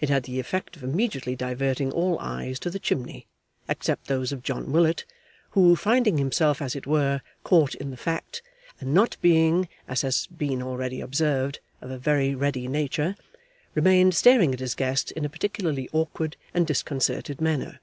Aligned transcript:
It 0.00 0.08
had 0.08 0.22
the 0.22 0.40
effect 0.40 0.76
of 0.78 0.82
immediately 0.82 1.36
diverting 1.36 1.92
all 1.92 2.18
eyes 2.18 2.58
to 2.60 2.70
the 2.70 2.78
chimney, 2.78 3.26
except 3.68 4.06
those 4.06 4.32
of 4.32 4.42
John 4.42 4.72
Willet, 4.72 5.04
who 5.50 5.76
finding 5.76 6.16
himself 6.16 6.62
as 6.62 6.74
it 6.74 6.86
were, 6.86 7.20
caught 7.44 7.74
in 7.74 7.90
the 7.90 7.98
fact, 7.98 8.40
and 8.80 8.94
not 8.94 9.18
being 9.20 9.68
(as 9.86 10.00
has 10.00 10.26
been 10.28 10.62
already 10.62 11.02
observed) 11.02 11.60
of 11.82 11.90
a 11.90 11.98
very 11.98 12.34
ready 12.34 12.68
nature, 12.68 13.16
remained 13.74 14.14
staring 14.14 14.54
at 14.54 14.60
his 14.60 14.74
guest 14.74 15.10
in 15.12 15.26
a 15.26 15.28
particularly 15.28 15.90
awkward 15.92 16.38
and 16.54 16.66
disconcerted 16.66 17.38
manner. 17.42 17.80